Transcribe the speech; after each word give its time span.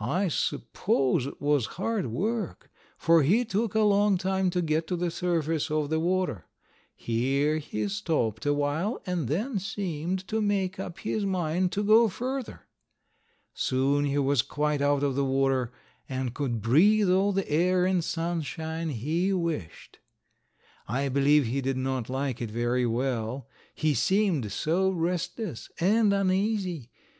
I 0.00 0.26
suppose 0.26 1.26
it 1.28 1.40
was 1.40 1.66
hard 1.78 2.08
work, 2.08 2.72
for 2.98 3.22
he 3.22 3.44
took 3.44 3.76
a 3.76 3.82
long 3.82 4.18
time 4.18 4.50
to 4.50 4.60
get 4.60 4.88
to 4.88 4.96
the 4.96 5.12
surface 5.12 5.70
of 5.70 5.90
the 5.90 6.00
water. 6.00 6.46
Here 6.96 7.58
he 7.58 7.86
stopped 7.86 8.44
a 8.46 8.52
while 8.52 9.00
and 9.06 9.28
then 9.28 9.60
seemed 9.60 10.26
to 10.26 10.40
make 10.42 10.80
up 10.80 10.98
his 10.98 11.24
mind 11.24 11.70
to 11.70 11.84
go 11.84 12.08
further. 12.08 12.62
Soon 13.54 14.06
he 14.06 14.18
was 14.18 14.42
quite 14.42 14.82
out 14.82 15.04
of 15.04 15.14
the 15.14 15.24
water 15.24 15.70
and 16.08 16.34
could 16.34 16.60
breathe 16.60 17.08
all 17.08 17.30
the 17.30 17.48
air 17.48 17.84
and 17.84 18.02
sunshine 18.02 18.88
he 18.88 19.32
wished. 19.32 20.00
I 20.88 21.08
believe 21.08 21.46
he 21.46 21.60
did 21.60 21.76
not 21.76 22.08
like 22.10 22.42
it 22.42 22.50
very 22.50 22.86
well. 22.86 23.46
He 23.76 23.94
seemed 23.94 24.50
so 24.50 24.90
restless 24.90 25.70
and 25.78 26.12
uneasy. 26.12 26.90